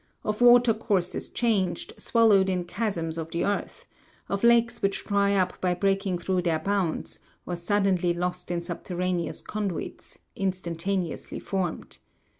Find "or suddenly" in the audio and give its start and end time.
7.45-8.11